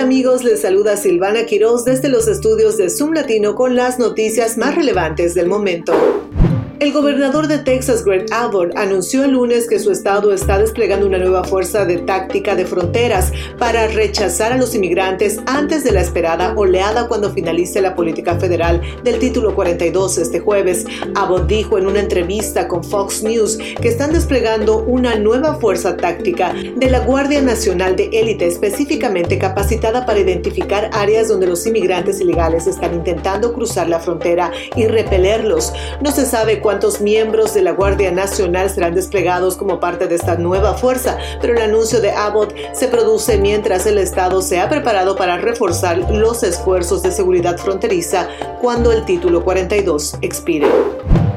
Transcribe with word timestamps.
amigos? 0.00 0.44
Les 0.44 0.62
saluda 0.62 0.96
Silvana 0.96 1.44
Quiroz 1.44 1.84
desde 1.84 2.08
los 2.08 2.26
estudios 2.26 2.78
de 2.78 2.88
Zoom 2.88 3.12
Latino 3.12 3.54
con 3.54 3.76
las 3.76 3.98
noticias 3.98 4.56
más 4.56 4.74
relevantes 4.74 5.34
del 5.34 5.46
momento. 5.46 5.92
El 6.80 6.94
gobernador 6.94 7.46
de 7.46 7.58
Texas, 7.58 8.06
Greg 8.06 8.24
Abbott, 8.32 8.74
anunció 8.74 9.22
el 9.24 9.32
lunes 9.32 9.68
que 9.68 9.78
su 9.78 9.92
estado 9.92 10.32
está 10.32 10.58
desplegando 10.58 11.06
una 11.06 11.18
nueva 11.18 11.44
fuerza 11.44 11.84
de 11.84 11.98
táctica 11.98 12.56
de 12.56 12.64
fronteras 12.64 13.34
para 13.58 13.86
rechazar 13.88 14.52
a 14.52 14.56
los 14.56 14.74
inmigrantes 14.74 15.40
antes 15.44 15.84
de 15.84 15.92
la 15.92 16.00
esperada 16.00 16.54
oleada 16.56 17.06
cuando 17.06 17.34
finalice 17.34 17.82
la 17.82 17.94
política 17.94 18.36
federal 18.36 18.80
del 19.04 19.18
título 19.18 19.54
42 19.54 20.16
este 20.16 20.40
jueves. 20.40 20.86
Abbott 21.16 21.48
dijo 21.48 21.76
en 21.76 21.86
una 21.86 22.00
entrevista 22.00 22.66
con 22.66 22.82
Fox 22.82 23.22
News 23.24 23.58
que 23.58 23.88
están 23.88 24.14
desplegando 24.14 24.78
una 24.78 25.16
nueva 25.16 25.56
fuerza 25.56 25.98
táctica 25.98 26.54
de 26.54 26.90
la 26.90 27.00
Guardia 27.00 27.42
Nacional 27.42 27.94
de 27.94 28.08
Élite 28.10 28.46
específicamente 28.46 29.36
capacitada 29.36 30.06
para 30.06 30.20
identificar 30.20 30.88
áreas 30.94 31.28
donde 31.28 31.46
los 31.46 31.66
inmigrantes 31.66 32.22
ilegales 32.22 32.66
están 32.66 32.94
intentando 32.94 33.52
cruzar 33.52 33.86
la 33.86 34.00
frontera 34.00 34.50
y 34.74 34.86
repelerlos. 34.86 35.74
No 36.00 36.10
se 36.10 36.24
sabe 36.24 36.58
cuándo 36.60 36.69
cuántos 36.70 37.00
miembros 37.00 37.52
de 37.52 37.62
la 37.62 37.72
Guardia 37.72 38.12
Nacional 38.12 38.70
serán 38.70 38.94
desplegados 38.94 39.56
como 39.56 39.80
parte 39.80 40.06
de 40.06 40.14
esta 40.14 40.36
nueva 40.36 40.74
fuerza, 40.74 41.18
pero 41.40 41.54
el 41.54 41.62
anuncio 41.62 42.00
de 42.00 42.12
Abbott 42.12 42.54
se 42.74 42.86
produce 42.86 43.38
mientras 43.38 43.86
el 43.86 43.98
Estado 43.98 44.40
se 44.40 44.60
ha 44.60 44.68
preparado 44.68 45.16
para 45.16 45.36
reforzar 45.36 45.98
los 46.12 46.44
esfuerzos 46.44 47.02
de 47.02 47.10
seguridad 47.10 47.58
fronteriza 47.58 48.28
cuando 48.60 48.92
el 48.92 49.04
título 49.04 49.42
42 49.42 50.18
expire. 50.22 50.68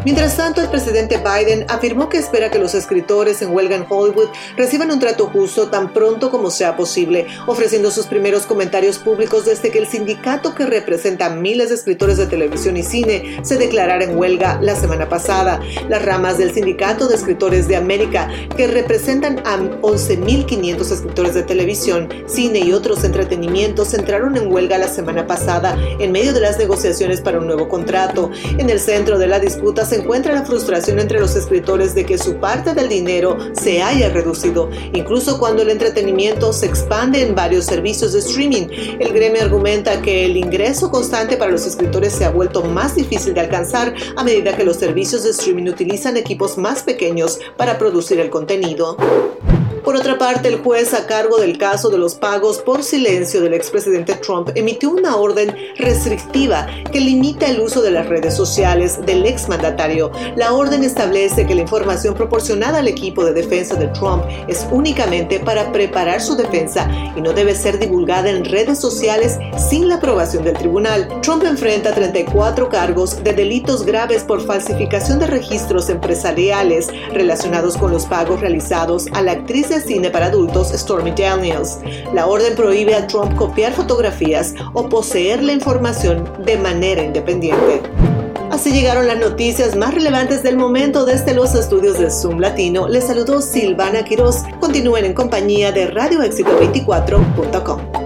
Mientras 0.06 0.36
tanto, 0.36 0.60
el 0.60 0.68
presidente 0.68 1.18
Biden 1.18 1.66
afirmó 1.70 2.10
que 2.10 2.18
espera 2.18 2.52
que 2.52 2.60
los 2.60 2.76
escritores 2.76 3.42
en 3.42 3.56
huelga 3.56 3.78
en 3.78 3.86
Hollywood 3.88 4.28
reciban 4.58 4.92
un 4.92 5.00
trato 5.00 5.28
justo 5.28 5.70
tan 5.70 5.94
pronto 5.94 6.30
como 6.30 6.52
sea 6.52 6.76
posible, 6.76 7.26
ofreciendo 7.48 7.90
sus 7.90 8.08
primeros 8.08 8.46
comentarios 8.46 8.98
públicos 8.98 9.46
desde 9.46 9.72
que 9.72 9.80
el 9.80 9.88
sindicato 9.88 10.56
que 10.56 10.66
representa 10.66 11.28
a 11.28 11.30
miles 11.30 11.70
de 11.70 11.76
escritores 11.76 12.18
de 12.18 12.28
televisión 12.28 12.76
y 12.76 12.84
cine 12.84 13.40
se 13.44 13.58
declarara 13.58 14.04
en 14.04 14.18
huelga 14.18 14.60
la 14.62 14.76
semana 14.76 15.08
pasada. 15.08 15.62
Las 15.88 16.04
ramas 16.04 16.38
del 16.38 16.54
Sindicato 16.54 17.08
de 17.08 17.16
Escritores 17.16 17.70
de 17.70 17.78
América, 17.78 18.30
que 18.58 18.68
representan 18.68 19.40
a 19.46 19.58
11.500 19.58 20.92
escritores 20.92 21.34
de 21.34 21.44
televisión, 21.44 22.10
cine 22.28 22.60
y 22.60 22.74
otros 22.74 23.06
entretenimientos, 23.06 23.94
entraron 23.94 24.36
en 24.36 24.52
huelga 24.52 24.78
la 24.78 24.90
semana 24.90 25.28
pasada 25.28 25.78
en 26.00 26.12
medio 26.12 26.34
de 26.34 26.42
las 26.42 26.58
negociaciones 26.58 27.22
para 27.22 27.40
un 27.40 27.48
nuevo 27.48 27.70
contrato. 27.70 28.32
En 28.58 28.70
el 28.70 28.82
centro 28.82 29.18
de 29.18 29.28
la 29.28 29.40
disputa 29.40 29.86
se 29.86 29.93
encuentra 29.96 30.34
la 30.34 30.46
frustración 30.46 31.00
entre 31.00 31.20
los 31.20 31.36
escritores 31.36 31.96
de 31.96 32.06
que 32.06 32.18
su 32.18 32.36
parte 32.36 32.74
del 32.74 32.90
dinero 32.90 33.38
se 33.54 33.82
haya 33.82 34.10
reducido, 34.10 34.70
incluso 34.94 35.40
cuando 35.40 35.62
el 35.62 35.70
entretenimiento 35.70 36.54
se 36.54 36.66
expande 36.66 37.22
en 37.22 37.36
varios 37.36 37.66
servicios 37.66 38.14
de 38.14 38.20
streaming. 38.20 38.68
El 39.00 39.14
gremio 39.14 39.42
argumenta 39.42 40.02
que 40.02 40.26
el 40.26 40.38
ingreso 40.38 40.90
constante 40.92 41.38
para 41.38 41.52
los 41.52 41.66
escritores 41.66 42.14
se 42.14 42.26
ha 42.26 42.30
vuelto 42.30 42.64
más 42.64 42.96
difícil 42.96 43.34
de 43.34 43.42
alcanzar 43.42 43.94
a 44.16 44.24
medida 44.24 44.56
que 44.56 44.64
los 44.64 44.78
servicios 44.78 45.24
de 45.24 45.32
streaming 45.32 45.70
utilizan 45.70 46.18
equipos 46.18 46.58
más 46.58 46.84
pequeños 46.84 47.40
para 47.58 47.78
producir 47.78 48.20
el 48.20 48.30
contenido. 48.30 48.98
Por 49.84 49.98
otra 49.98 50.18
parte, 50.18 50.48
el 50.48 50.60
juez 50.60 50.94
a 50.94 51.08
cargo 51.08 51.40
del 51.40 51.58
caso 51.58 51.90
de 51.90 51.98
los 51.98 52.16
pagos 52.16 52.60
por 52.60 52.84
silencio 52.84 53.42
del 53.42 53.54
expresidente 53.54 54.16
Trump 54.16 54.52
emitió 54.56 54.90
una 54.90 55.18
orden 55.18 55.54
restrictiva 55.78 56.68
que 56.90 57.02
limita 57.02 57.48
el 57.48 57.60
uso 57.60 57.82
de 57.82 57.92
las 57.92 58.08
redes 58.08 58.34
sociales 58.34 59.06
del 59.06 59.26
exmandatario. 59.26 60.10
La 60.38 60.54
orden 60.54 60.86
establece 60.86 61.46
que 61.46 61.56
la 61.56 61.62
información 61.62 62.14
proporcionada 62.14 62.80
al 62.80 62.88
equipo 62.88 63.26
de 63.26 63.34
defensa 63.34 63.76
de 63.76 63.88
Trump 63.88 64.24
es 64.48 64.66
únicamente 64.72 65.42
para 65.42 65.70
preparar 65.74 66.22
su 66.22 66.38
defensa 66.38 66.90
y 67.18 67.20
no 67.20 67.34
debe 67.34 67.54
ser 67.54 67.78
divulgada 67.78 68.30
en 68.30 68.46
redes 68.46 68.80
sociales 68.80 69.38
sin 69.58 69.90
la 69.90 69.96
aprobación 69.96 70.46
del 70.46 70.58
tribunal. 70.58 71.10
Trump 71.22 71.44
enfrenta 71.44 71.94
34 71.94 72.70
cargos 72.70 73.22
de 73.22 73.34
delitos 73.34 73.86
graves 73.86 74.24
por 74.24 74.46
falsificación 74.46 75.20
de 75.20 75.28
registros 75.28 75.90
empresariales 75.90 76.88
relacionados 77.12 77.76
con 77.76 77.92
los 77.92 78.06
pagos 78.06 78.40
realizados 78.40 79.08
a 79.12 79.22
la 79.22 79.34
actriz 79.34 79.73
cine 79.82 80.10
para 80.10 80.28
adultos 80.28 80.72
Stormy 80.74 81.12
Daniels. 81.12 81.80
La 82.14 82.28
orden 82.28 82.56
prohíbe 82.56 82.96
a 82.96 83.08
Trump 83.08 83.36
copiar 83.36 83.74
fotografías 83.74 84.54
o 84.74 84.88
poseer 84.90 85.44
la 85.44 85.52
información 85.54 86.32
de 86.46 86.58
manera 86.58 87.04
independiente. 87.04 87.82
Así 88.52 88.72
llegaron 88.72 89.08
las 89.08 89.18
noticias 89.18 89.76
más 89.76 89.96
relevantes 89.96 90.44
del 90.44 90.58
momento 90.58 91.06
desde 91.06 91.34
los 91.34 91.56
estudios 91.56 91.98
de 91.98 92.12
Zoom 92.12 92.40
Latino. 92.40 92.88
Les 92.88 93.08
saludó 93.08 93.42
Silvana 93.42 94.06
Quiroz. 94.06 94.44
Continúen 94.60 95.06
en 95.06 95.16
compañía 95.16 95.72
de 95.72 95.90
radioéxito24.com. 95.90 98.03